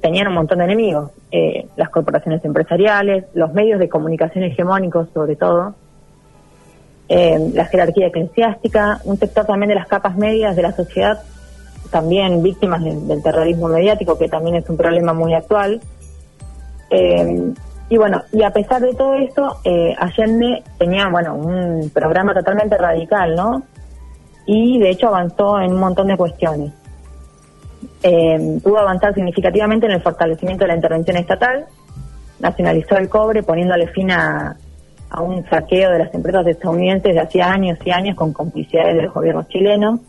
tenían 0.00 0.28
un 0.28 0.34
montón 0.34 0.58
de 0.58 0.64
enemigos, 0.64 1.10
eh, 1.30 1.66
las 1.76 1.88
corporaciones 1.88 2.44
empresariales, 2.44 3.24
los 3.34 3.52
medios 3.54 3.78
de 3.78 3.88
comunicación 3.88 4.44
hegemónicos 4.44 5.08
sobre 5.12 5.36
todo, 5.36 5.74
la 7.08 7.64
jerarquía 7.66 8.08
eclesiástica, 8.08 9.00
un 9.04 9.16
sector 9.16 9.46
también 9.46 9.68
de 9.68 9.76
las 9.76 9.86
capas 9.86 10.16
medias 10.16 10.56
de 10.56 10.62
la 10.62 10.72
sociedad, 10.72 11.20
también 11.90 12.42
víctimas 12.42 12.82
del 12.82 13.22
terrorismo 13.22 13.68
mediático, 13.68 14.18
que 14.18 14.28
también 14.28 14.56
es 14.56 14.68
un 14.68 14.76
problema 14.76 15.12
muy 15.12 15.34
actual. 15.34 15.80
Y 17.88 17.96
bueno, 17.96 18.22
y 18.32 18.42
a 18.42 18.50
pesar 18.50 18.82
de 18.82 18.94
todo 18.94 19.14
esto, 19.14 19.58
eh, 19.64 19.94
Allende 19.96 20.64
tenía, 20.78 21.08
bueno, 21.08 21.36
un 21.36 21.90
programa 21.90 22.34
totalmente 22.34 22.76
radical, 22.76 23.36
¿no? 23.36 23.62
Y 24.44 24.78
de 24.80 24.90
hecho 24.90 25.08
avanzó 25.08 25.60
en 25.60 25.72
un 25.72 25.78
montón 25.78 26.08
de 26.08 26.16
cuestiones. 26.16 26.72
Eh, 28.02 28.58
pudo 28.62 28.78
avanzar 28.78 29.14
significativamente 29.14 29.86
en 29.86 29.92
el 29.92 30.02
fortalecimiento 30.02 30.64
de 30.64 30.68
la 30.68 30.74
intervención 30.74 31.16
estatal, 31.16 31.66
nacionalizó 32.40 32.96
el 32.96 33.08
cobre 33.08 33.42
poniéndole 33.42 33.86
fin 33.88 34.10
a, 34.10 34.56
un 35.20 35.48
saqueo 35.48 35.92
de 35.92 36.00
las 36.00 36.14
empresas 36.14 36.46
estadounidenses 36.46 37.14
de 37.14 37.20
hacía 37.20 37.50
años 37.50 37.78
y 37.84 37.90
años 37.90 38.16
con 38.16 38.32
complicidades 38.32 38.96
de 38.96 39.02
los 39.02 39.14
gobiernos 39.14 39.48
chilenos. 39.48 40.00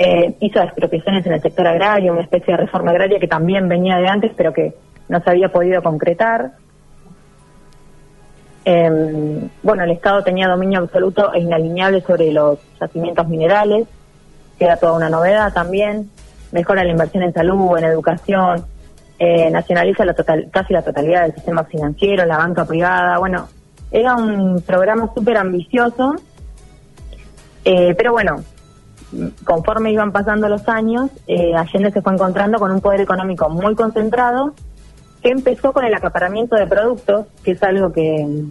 Eh, 0.00 0.36
hizo 0.40 0.60
expropiaciones 0.60 1.26
en 1.26 1.32
el 1.32 1.42
sector 1.42 1.66
agrario, 1.66 2.12
una 2.12 2.22
especie 2.22 2.54
de 2.54 2.58
reforma 2.58 2.92
agraria 2.92 3.18
que 3.18 3.26
también 3.26 3.68
venía 3.68 3.96
de 3.96 4.06
antes, 4.06 4.32
pero 4.36 4.52
que 4.52 4.74
no 5.08 5.20
se 5.20 5.30
había 5.30 5.48
podido 5.48 5.82
concretar. 5.82 6.52
Em, 8.64 9.48
bueno, 9.62 9.82
el 9.82 9.90
Estado 9.90 10.22
tenía 10.22 10.46
dominio 10.46 10.80
absoluto 10.80 11.32
e 11.32 11.40
inalineable 11.40 12.00
sobre 12.02 12.30
los 12.30 12.58
yacimientos 12.80 13.26
minerales, 13.26 13.88
que 14.58 14.66
era 14.66 14.76
toda 14.76 14.92
una 14.92 15.08
novedad 15.08 15.52
también. 15.52 16.10
Mejora 16.52 16.84
la 16.84 16.90
inversión 16.90 17.24
en 17.24 17.32
salud, 17.32 17.76
en 17.76 17.84
educación, 17.84 18.66
eh, 19.18 19.50
nacionaliza 19.50 20.04
la 20.04 20.14
total, 20.14 20.48
casi 20.52 20.72
la 20.72 20.82
totalidad 20.82 21.22
del 21.22 21.34
sistema 21.34 21.64
financiero, 21.64 22.24
la 22.24 22.36
banca 22.38 22.64
privada. 22.64 23.18
Bueno, 23.18 23.48
era 23.90 24.14
un 24.14 24.62
programa 24.62 25.10
súper 25.12 25.38
ambicioso, 25.38 26.14
eh, 27.64 27.94
pero 27.96 28.12
bueno, 28.12 28.44
conforme 29.44 29.92
iban 29.92 30.12
pasando 30.12 30.48
los 30.48 30.68
años, 30.68 31.10
eh, 31.26 31.54
Allende 31.54 31.90
se 31.92 32.02
fue 32.02 32.12
encontrando 32.12 32.58
con 32.58 32.70
un 32.70 32.80
poder 32.80 33.00
económico 33.00 33.48
muy 33.48 33.74
concentrado 33.74 34.54
que 35.22 35.30
empezó 35.30 35.72
con 35.72 35.84
el 35.84 35.94
acaparamiento 35.94 36.56
de 36.56 36.66
productos, 36.66 37.26
que 37.42 37.52
es 37.52 37.62
algo 37.62 37.92
que, 37.92 38.44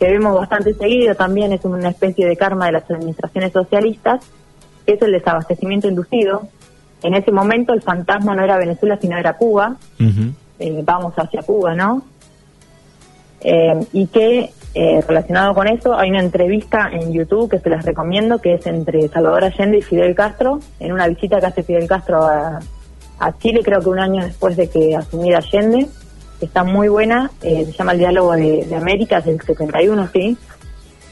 vemos 0.00 0.34
bastante 0.34 0.74
seguido, 0.74 1.14
también 1.14 1.52
es 1.52 1.64
una 1.64 1.90
especie 1.90 2.26
de 2.26 2.36
karma 2.36 2.66
de 2.66 2.72
las 2.72 2.90
administraciones 2.90 3.52
socialistas, 3.52 4.24
que 4.84 4.94
es 4.94 5.02
el 5.02 5.12
desabastecimiento 5.12 5.86
inducido. 5.86 6.48
En 7.04 7.14
ese 7.14 7.30
momento 7.30 7.72
el 7.72 7.82
fantasma 7.82 8.34
no 8.34 8.42
era 8.42 8.58
Venezuela, 8.58 8.98
sino 9.00 9.16
era 9.16 9.36
Cuba. 9.36 9.76
Eh, 10.58 10.82
vamos 10.84 11.14
hacia 11.16 11.42
Cuba, 11.42 11.76
¿no? 11.76 12.02
Eh, 13.42 13.86
y 13.92 14.08
que 14.08 14.50
eh, 14.74 15.02
relacionado 15.06 15.54
con 15.54 15.68
eso 15.68 15.94
hay 15.94 16.08
una 16.08 16.20
entrevista 16.20 16.88
en 16.90 17.12
YouTube 17.12 17.50
que 17.50 17.58
se 17.58 17.68
las 17.68 17.84
recomiendo, 17.84 18.40
que 18.40 18.54
es 18.54 18.66
entre 18.66 19.06
Salvador 19.08 19.44
Allende 19.44 19.78
y 19.78 19.82
Fidel 19.82 20.14
Castro, 20.14 20.60
en 20.80 20.92
una 20.92 21.08
visita 21.08 21.40
que 21.40 21.46
hace 21.46 21.62
Fidel 21.62 21.86
Castro 21.86 22.24
a, 22.24 22.60
Chile, 23.38 23.60
creo 23.62 23.80
que 23.80 23.88
un 23.88 24.00
año 24.00 24.24
después 24.24 24.56
de 24.56 24.68
que 24.68 24.96
asumiera 24.96 25.38
Allende. 25.38 25.86
Está 26.40 26.64
muy 26.64 26.88
buena, 26.88 27.30
eh, 27.40 27.66
se 27.66 27.72
llama 27.72 27.92
El 27.92 27.98
Diálogo 27.98 28.32
de, 28.32 28.64
de 28.64 28.74
América, 28.74 29.20
del 29.20 29.40
71, 29.40 30.08
sí. 30.12 30.36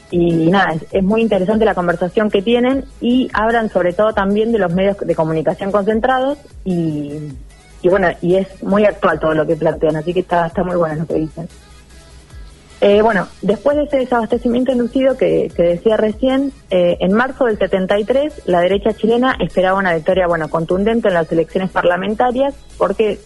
Y 0.09 0.49
nada, 0.49 0.75
es, 0.91 1.03
muy 1.03 1.21
interesante 1.21 1.63
la 1.63 1.73
conversación 1.73 2.29
que 2.29 2.41
tienen 2.41 2.83
y 2.99 3.29
hablan 3.31 3.69
sobre 3.69 3.93
todo 3.93 4.11
también 4.11 4.51
de 4.51 4.59
los 4.59 4.73
medios 4.73 4.97
de 4.97 5.15
comunicación 5.15 5.71
concentrados 5.71 6.37
y, 6.65 7.13
y 7.81 7.87
bueno, 7.87 8.09
y 8.21 8.35
es 8.35 8.61
muy 8.61 8.83
actual 8.83 9.21
todo 9.21 9.33
lo 9.33 9.47
que 9.47 9.55
plantean, 9.55 9.95
así 9.95 10.13
que 10.13 10.19
está, 10.19 10.47
está 10.47 10.65
muy 10.65 10.75
bueno 10.75 10.95
lo 10.95 11.05
que 11.07 11.15
dicen. 11.15 11.47
Eh, 12.83 13.03
bueno, 13.03 13.27
después 13.43 13.77
de 13.77 13.83
ese 13.83 13.97
desabastecimiento 13.97 14.71
inducido 14.71 15.15
que, 15.15 15.51
decía 15.55 15.97
recién, 15.97 16.51
eh, 16.71 16.97
en 16.99 17.13
marzo 17.13 17.45
del 17.45 17.59
73 17.59 18.41
la 18.47 18.61
derecha 18.61 18.93
chilena 18.93 19.37
esperaba 19.39 19.77
una 19.77 19.93
victoria 19.93 20.25
bueno 20.25 20.49
contundente 20.49 21.09
en 21.09 21.13
las 21.13 21.31
elecciones 21.31 21.69
parlamentarias 21.69 22.55
porque 22.79 23.19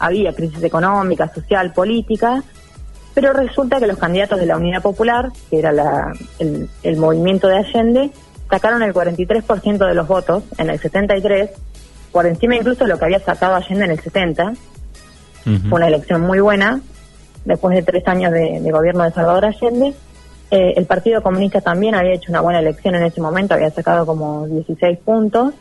había 0.00 0.34
crisis 0.34 0.60
económica, 0.64 1.32
social, 1.32 1.72
política, 1.72 2.42
pero 3.14 3.32
resulta 3.32 3.78
que 3.78 3.86
los 3.86 3.96
candidatos 3.96 4.40
de 4.40 4.46
la 4.46 4.56
Unidad 4.56 4.82
Popular, 4.82 5.30
que 5.50 5.60
era 5.60 6.12
el, 6.40 6.96
movimiento 6.96 7.46
de 7.46 7.58
Allende, 7.58 8.10
sacaron 8.50 8.82
el 8.82 8.92
43% 8.92 9.86
de 9.86 9.94
los 9.94 10.08
votos 10.08 10.42
en 10.58 10.68
el 10.68 10.80
73, 10.80 11.50
por 12.10 12.26
encima 12.26 12.56
incluso 12.56 12.84
de 12.84 12.90
lo 12.90 12.98
que 12.98 13.04
había 13.04 13.20
sacado 13.20 13.54
Allende 13.54 13.84
en 13.84 13.90
el 13.92 14.00
70. 14.00 14.52
Fue 15.44 15.78
una 15.78 15.86
elección 15.86 16.22
muy 16.22 16.40
buena 16.40 16.80
después 17.46 17.74
de 17.74 17.82
tres 17.82 18.06
años 18.08 18.32
de, 18.32 18.60
gobierno 18.70 19.04
de 19.04 19.12
Salvador 19.12 19.46
Allende. 19.46 19.94
Eh, 20.50 20.74
el 20.76 20.84
Partido 20.84 21.22
Comunista 21.22 21.60
también 21.60 21.94
había 21.94 22.12
hecho 22.12 22.30
una 22.30 22.40
buena 22.40 22.58
elección 22.58 22.94
en 22.94 23.04
ese 23.04 23.20
momento, 23.20 23.54
había 23.54 23.70
sacado 23.70 24.04
como 24.04 24.46
16 24.46 24.98
puntos. 24.98 25.54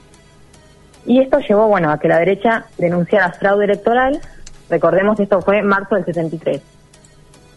Y 1.05 1.19
esto 1.19 1.39
llevó, 1.39 1.67
bueno, 1.67 1.91
a 1.91 1.99
que 1.99 2.07
la 2.07 2.17
derecha 2.17 2.65
denunciara 2.77 3.31
fraude 3.31 3.65
electoral. 3.65 4.19
Recordemos 4.69 5.15
que 5.15 5.23
esto 5.23 5.41
fue 5.41 5.59
en 5.59 5.67
marzo 5.67 5.95
del 5.95 6.05
73. 6.05 6.61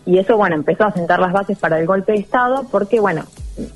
Y 0.05 0.19
eso, 0.19 0.37
bueno, 0.37 0.55
empezó 0.55 0.85
a 0.85 0.93
sentar 0.93 1.19
las 1.19 1.33
bases 1.33 1.59
para 1.59 1.79
el 1.79 1.87
golpe 1.87 2.13
de 2.13 2.19
Estado, 2.19 2.67
porque, 2.71 3.01
bueno, 3.01 3.25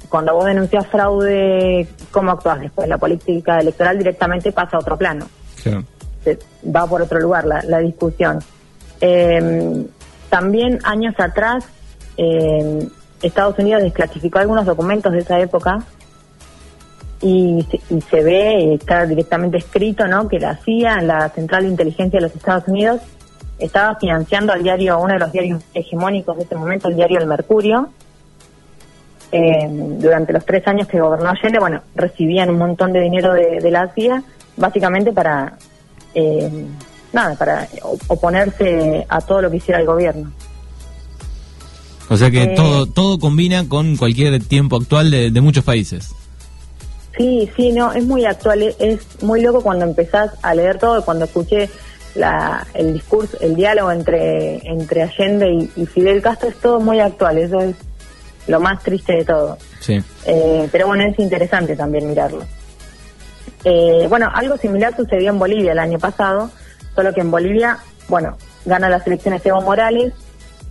cuando 0.09 0.35
vos 0.35 0.45
denuncias 0.45 0.87
fraude, 0.87 1.89
¿cómo 2.11 2.31
actúas 2.31 2.61
después? 2.61 2.89
La 2.89 2.99
política 2.99 3.59
electoral 3.59 3.99
directamente 3.99 4.53
pasa 4.53 4.77
a 4.77 4.81
otro 4.81 4.97
plano. 4.99 5.27
va 6.75 6.87
por 6.87 7.03
otro 7.03 7.19
lugar 7.21 7.47
la, 7.47 7.63
la 7.63 7.79
discusión. 7.79 8.39
Eh, 9.01 9.87
también 10.33 10.79
años 10.85 11.15
atrás, 11.19 11.67
eh, 12.17 12.89
Estados 13.21 13.59
Unidos 13.59 13.83
desclasificó 13.83 14.39
algunos 14.39 14.65
documentos 14.65 15.13
de 15.13 15.19
esa 15.19 15.39
época 15.39 15.85
y, 17.21 17.67
se 18.11 18.23
ve, 18.23 18.73
está 18.73 19.05
directamente 19.05 19.59
escrito, 19.59 20.09
¿no? 20.09 20.29
Que 20.29 20.41
la 20.41 20.57
CIA, 20.57 21.03
la 21.03 21.29
Central 21.29 21.65
de 21.65 21.69
Inteligencia 21.69 22.19
de 22.19 22.29
los 22.29 22.35
Estados 22.35 22.67
Unidos, 22.67 23.03
estaba 23.59 23.95
financiando 23.97 24.55
al 24.55 24.63
diario, 24.63 24.99
uno 25.01 25.13
de 25.13 25.19
los 25.19 25.31
diarios 25.33 25.63
hegemónicos 25.75 26.35
de 26.39 26.45
ese 26.45 26.57
momento, 26.57 26.89
el 26.89 26.97
diario 26.97 27.19
El 27.19 27.27
Mercurio, 27.27 27.91
eh, 29.33 29.69
durante 29.69 30.33
los 30.33 30.47
tres 30.47 30.67
años 30.67 30.89
que 30.89 30.99
gobernó 30.99 31.29
Allende, 31.29 31.59
bueno, 31.59 31.83
recibían 31.95 32.49
un 32.49 32.57
montón 32.57 32.95
de 32.95 33.01
dinero 33.01 33.35
de, 33.35 33.71
la 33.71 33.89
CIA, 33.89 34.23
básicamente 34.57 35.13
para, 35.13 35.59
eh, 36.15 36.51
nada, 37.13 37.35
para 37.37 37.69
oponerse 38.09 39.07
a 39.09 39.21
todo 39.21 39.43
lo 39.43 39.51
que 39.51 39.59
hiciera 39.59 39.81
el 39.81 39.87
gobierno. 39.87 40.33
O 42.09 42.17
sea 42.17 42.31
que 42.31 42.49
todo 42.49 42.87
todo 42.87 43.19
combina 43.19 43.69
con 43.69 43.97
cualquier 43.97 44.43
tiempo 44.45 44.77
actual 44.77 45.11
de, 45.11 45.31
de, 45.31 45.41
muchos 45.41 45.65
países. 45.65 46.15
Sí, 47.17 47.51
sí, 47.57 47.73
no, 47.73 47.93
es 47.93 48.05
muy 48.05 48.25
actual, 48.25 48.63
es 48.79 49.01
muy 49.23 49.41
loco 49.43 49.63
cuando 49.63 49.85
empezás 49.85 50.33
a 50.43 50.55
leer 50.55 50.79
todo, 50.79 51.05
cuando 51.05 51.25
escuché 51.27 51.71
la, 52.15 52.67
el 52.75 52.95
discurso, 52.95 53.39
el 53.41 53.55
diálogo 53.55 53.91
entre, 53.91 54.57
entre 54.67 55.03
Allende 55.03 55.69
y, 55.77 55.87
Fidel 55.87 56.23
Castro 56.23 56.49
es 56.49 56.57
todo 56.57 56.81
muy 56.81 57.01
actual, 57.01 57.39
eso 57.39 57.61
es 57.61 57.77
lo 58.47 58.61
más 58.61 58.83
triste 58.83 59.15
de 59.15 59.25
todo. 59.25 59.59
Sí. 59.81 60.03
Eh, 60.27 60.69
pero 60.71 60.87
bueno, 60.87 61.05
es 61.05 61.19
interesante 61.19 61.77
también 61.77 62.09
mirarlo. 62.09 62.45
Eh, 63.65 64.07
bueno, 64.09 64.29
algo 64.35 64.57
similar 64.57 64.95
sucedió 64.97 65.31
en 65.31 65.39
Bolivia 65.39 65.73
el 65.73 65.79
año 65.79 65.99
pasado, 65.99 66.51
solo 66.95 67.13
que 67.13 67.21
en 67.21 67.31
Bolivia, 67.31 67.79
bueno, 68.09 68.37
gana 68.65 68.89
las 68.89 69.07
elecciones 69.07 69.45
Evo 69.45 69.61
Morales, 69.61 70.13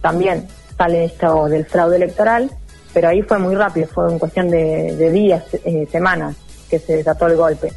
también 0.01 0.47
sale 0.77 1.05
esto 1.05 1.47
del 1.47 1.65
fraude 1.65 1.97
electoral, 1.97 2.49
pero 2.93 3.09
ahí 3.09 3.21
fue 3.21 3.37
muy 3.39 3.55
rápido, 3.55 3.87
fue 3.87 4.11
en 4.11 4.19
cuestión 4.19 4.49
de, 4.49 5.11
días, 5.11 5.43
eh, 5.65 5.87
semanas 5.91 6.35
que 6.69 6.79
se 6.79 6.97
desató 6.97 7.27
el 7.27 7.35
golpe. 7.35 7.71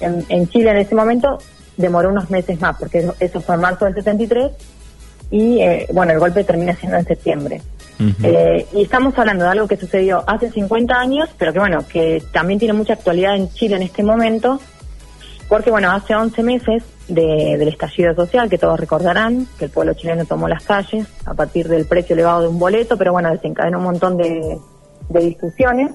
En, 0.00 0.24
en 0.28 0.48
Chile 0.48 0.70
en 0.70 0.78
ese 0.78 0.94
momento 0.94 1.38
demoró 1.76 2.10
unos 2.10 2.30
meses 2.30 2.60
más, 2.60 2.76
porque 2.78 3.08
eso, 3.20 3.40
fue 3.40 3.54
en 3.54 3.60
marzo 3.60 3.84
del 3.84 3.94
73 3.94 4.50
y 5.30 5.60
eh, 5.60 5.86
bueno, 5.92 6.12
el 6.12 6.18
golpe 6.18 6.44
termina 6.44 6.74
siendo 6.76 6.98
en 6.98 7.04
septiembre. 7.04 7.62
Eh, 8.24 8.66
y 8.72 8.82
estamos 8.82 9.16
hablando 9.16 9.44
de 9.44 9.50
algo 9.50 9.68
que 9.68 9.76
sucedió 9.76 10.24
hace 10.26 10.50
50 10.50 10.92
años, 10.92 11.28
pero 11.38 11.52
que 11.52 11.60
bueno, 11.60 11.84
que 11.86 12.20
también 12.32 12.58
tiene 12.58 12.74
mucha 12.74 12.94
actualidad 12.94 13.36
en 13.36 13.48
Chile 13.50 13.76
en 13.76 13.82
este 13.82 14.02
momento, 14.02 14.60
porque 15.48 15.70
bueno, 15.70 15.90
hace 15.90 16.14
11 16.14 16.42
meses 16.42 16.82
del 17.08 17.68
estallido 17.68 18.14
social, 18.14 18.48
que 18.48 18.58
todos 18.58 18.78
recordarán, 18.78 19.46
que 19.58 19.66
el 19.66 19.70
pueblo 19.70 19.94
chileno 19.94 20.24
tomó 20.24 20.48
las 20.48 20.64
calles 20.64 21.06
a 21.26 21.34
partir 21.34 21.68
del 21.68 21.86
precio 21.86 22.14
elevado 22.14 22.42
de 22.42 22.48
un 22.48 22.58
boleto, 22.58 22.96
pero 22.96 23.12
bueno, 23.12 23.30
desencadenó 23.30 23.78
un 23.78 23.84
montón 23.84 24.16
de, 24.16 24.58
de 25.08 25.20
discusiones. 25.20 25.92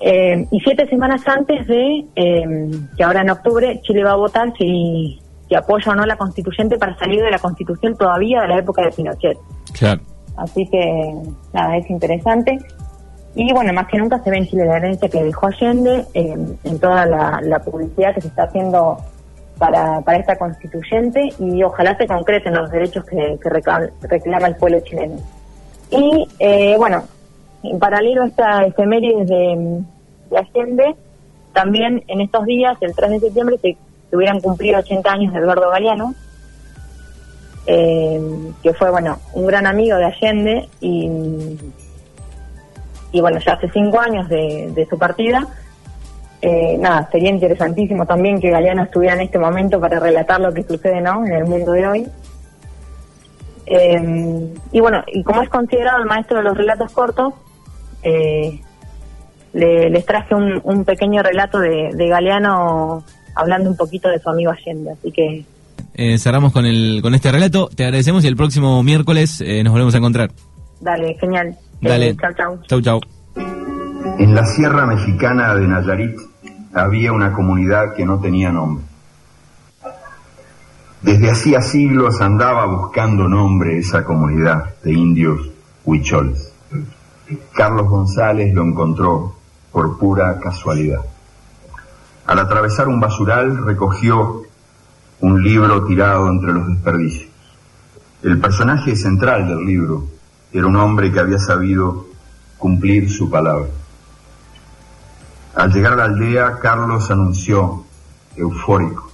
Eh, 0.00 0.46
y 0.50 0.60
siete 0.60 0.88
semanas 0.88 1.20
antes 1.26 1.66
de 1.66 2.06
eh, 2.16 2.70
que 2.96 3.04
ahora 3.04 3.20
en 3.20 3.30
octubre 3.30 3.80
Chile 3.82 4.02
va 4.02 4.12
a 4.12 4.16
votar 4.16 4.50
si, 4.56 5.20
si 5.46 5.54
apoya 5.54 5.92
o 5.92 5.94
no 5.94 6.06
la 6.06 6.16
constituyente 6.16 6.78
para 6.78 6.96
salir 6.98 7.20
de 7.20 7.30
la 7.30 7.38
constitución 7.38 7.94
todavía 7.98 8.40
de 8.40 8.48
la 8.48 8.58
época 8.58 8.82
de 8.82 8.92
Pinochet. 8.92 9.36
Claro. 9.78 10.00
Así 10.38 10.66
que 10.70 11.12
nada, 11.52 11.76
es 11.76 11.90
interesante. 11.90 12.58
Y 13.34 13.52
bueno, 13.52 13.72
más 13.72 13.86
que 13.86 13.98
nunca 13.98 14.22
se 14.22 14.30
ve 14.30 14.38
en 14.38 14.46
Chile 14.46 14.66
la 14.66 14.78
herencia 14.78 15.08
que 15.08 15.22
dejó 15.22 15.46
Allende 15.46 16.04
eh, 16.14 16.36
en 16.64 16.78
toda 16.80 17.06
la, 17.06 17.62
publicidad 17.64 18.14
que 18.14 18.22
se 18.22 18.28
está 18.28 18.44
haciendo 18.44 18.98
para, 19.58 20.00
para 20.00 20.18
esta 20.18 20.36
constituyente 20.36 21.28
y 21.38 21.62
ojalá 21.62 21.96
se 21.96 22.06
concreten 22.06 22.54
los 22.54 22.70
derechos 22.70 23.04
que, 23.04 23.38
que 23.40 23.48
reclama 24.08 24.48
el 24.48 24.56
pueblo 24.56 24.80
chileno. 24.80 25.16
Y 25.90 26.26
bueno, 26.76 27.04
en 27.62 27.78
paralelo 27.78 28.22
a 28.22 28.26
esta 28.26 28.64
efeméride 28.64 29.24
de, 29.24 29.82
de 30.30 30.38
Allende, 30.38 30.96
también 31.52 32.02
en 32.06 32.20
estos 32.20 32.46
días, 32.46 32.76
el 32.80 32.94
3 32.94 33.10
de 33.10 33.20
septiembre, 33.20 33.58
se, 33.60 33.76
hubieran 34.12 34.40
cumplido 34.40 34.78
80 34.78 35.10
años 35.10 35.32
de 35.32 35.40
Eduardo 35.40 35.70
Galeano, 35.70 36.14
eh, 37.66 38.20
que 38.62 38.72
fue, 38.74 38.90
bueno, 38.90 39.18
un 39.34 39.46
gran 39.46 39.66
amigo 39.66 39.96
de 39.96 40.04
Allende 40.04 40.68
y, 40.80 41.08
y 43.12 43.20
bueno, 43.20 43.38
ya 43.44 43.54
hace 43.54 43.68
cinco 43.70 44.00
años 44.00 44.28
de, 44.28 44.86
su 44.88 44.98
partida. 44.98 45.46
Eh, 46.42 46.76
nada, 46.78 47.08
sería 47.12 47.30
interesantísimo 47.30 48.06
también 48.06 48.40
que 48.40 48.50
Galeano 48.50 48.84
estuviera 48.84 49.14
en 49.14 49.20
este 49.20 49.38
momento 49.38 49.78
para 49.78 50.00
relatar 50.00 50.40
lo 50.40 50.52
que 50.54 50.62
sucede 50.62 51.00
¿no? 51.00 51.24
en 51.26 51.32
el 51.32 51.44
mundo 51.44 51.72
de 51.72 51.86
hoy. 51.86 52.06
Eh, 53.66 54.52
y 54.72 54.80
bueno, 54.80 55.02
y 55.12 55.22
como 55.22 55.42
es 55.42 55.48
considerado 55.48 55.98
el 55.98 56.06
maestro 56.06 56.38
de 56.38 56.44
los 56.44 56.56
relatos 56.56 56.90
cortos, 56.92 57.34
eh, 58.02 58.60
les 59.52 60.06
traje 60.06 60.34
un, 60.34 60.84
pequeño 60.84 61.22
relato 61.22 61.58
de, 61.58 62.08
Galeano 62.08 63.04
hablando 63.34 63.70
un 63.70 63.76
poquito 63.76 64.08
de 64.08 64.18
su 64.18 64.28
amigo 64.28 64.50
Allende, 64.50 64.92
así 64.92 65.10
que... 65.12 65.44
Eh, 65.94 66.18
cerramos 66.18 66.52
con, 66.52 66.66
el, 66.66 67.00
con 67.02 67.14
este 67.14 67.32
relato, 67.32 67.68
te 67.74 67.84
agradecemos 67.84 68.24
y 68.24 68.28
el 68.28 68.36
próximo 68.36 68.82
miércoles 68.82 69.40
eh, 69.40 69.62
nos 69.62 69.72
volvemos 69.72 69.94
a 69.94 69.98
encontrar. 69.98 70.30
Dale, 70.80 71.14
genial. 71.20 71.56
Dale. 71.80 72.16
chau, 72.16 72.32
chau. 72.34 72.58
Chau, 72.66 72.80
chau. 72.80 73.00
En 74.18 74.34
la 74.34 74.44
Sierra 74.44 74.84
Mexicana 74.84 75.54
de 75.54 75.66
Nayarit 75.66 76.18
había 76.74 77.12
una 77.12 77.32
comunidad 77.32 77.94
que 77.94 78.04
no 78.04 78.20
tenía 78.20 78.52
nombre. 78.52 78.84
Desde 81.00 81.30
hacía 81.30 81.62
siglos 81.62 82.20
andaba 82.20 82.66
buscando 82.66 83.26
nombre 83.26 83.78
esa 83.78 84.04
comunidad 84.04 84.74
de 84.84 84.92
indios 84.92 85.50
huicholes. 85.84 86.52
Carlos 87.54 87.88
González 87.88 88.52
lo 88.52 88.62
encontró 88.64 89.36
por 89.72 89.98
pura 89.98 90.38
casualidad. 90.38 91.00
Al 92.26 92.38
atravesar 92.38 92.88
un 92.88 93.00
basural 93.00 93.64
recogió 93.64 94.42
un 95.20 95.42
libro 95.42 95.84
tirado 95.86 96.28
entre 96.28 96.52
los 96.52 96.68
desperdicios. 96.68 97.30
El 98.22 98.38
personaje 98.38 98.94
central 98.94 99.48
del 99.48 99.64
libro 99.64 100.19
era 100.52 100.66
un 100.66 100.76
hombre 100.76 101.12
que 101.12 101.20
había 101.20 101.38
sabido 101.38 102.06
cumplir 102.58 103.10
su 103.10 103.30
palabra. 103.30 103.68
Al 105.54 105.72
llegar 105.72 105.94
a 105.94 105.96
la 105.96 106.04
aldea, 106.04 106.58
Carlos 106.60 107.10
anunció, 107.10 107.84
eufórico, 108.36 109.10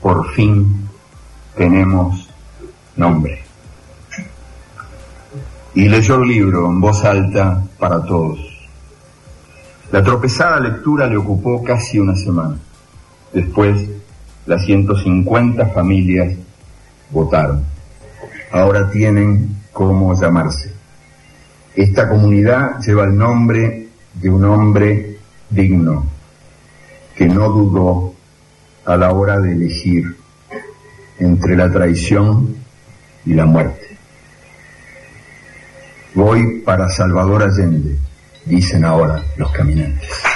por 0.00 0.30
fin 0.32 0.88
tenemos 1.56 2.28
nombre 2.96 3.42
y 5.74 5.88
leyó 5.88 6.16
el 6.16 6.28
libro 6.28 6.68
en 6.68 6.80
voz 6.80 7.04
alta 7.04 7.62
para 7.78 8.04
todos. 8.04 8.38
La 9.90 10.02
tropezada 10.02 10.60
lectura 10.60 11.06
le 11.06 11.16
ocupó 11.16 11.62
casi 11.62 11.98
una 11.98 12.14
semana. 12.14 12.56
Después, 13.32 13.88
las 14.46 14.64
150 14.64 15.66
familias 15.68 16.34
votaron. 17.10 17.64
Ahora 18.52 18.90
tienen 18.90 19.61
cómo 19.72 20.18
llamarse. 20.18 20.72
Esta 21.74 22.08
comunidad 22.08 22.80
lleva 22.80 23.04
el 23.04 23.16
nombre 23.16 23.88
de 24.14 24.30
un 24.30 24.44
hombre 24.44 25.18
digno, 25.48 26.06
que 27.16 27.26
no 27.26 27.48
dudó 27.48 28.14
a 28.84 28.96
la 28.96 29.12
hora 29.12 29.40
de 29.40 29.52
elegir 29.52 30.16
entre 31.18 31.56
la 31.56 31.70
traición 31.70 32.56
y 33.24 33.34
la 33.34 33.46
muerte. 33.46 33.96
Voy 36.14 36.60
para 36.60 36.88
Salvador 36.88 37.42
Allende, 37.42 37.96
dicen 38.44 38.84
ahora 38.84 39.22
los 39.36 39.50
caminantes. 39.52 40.31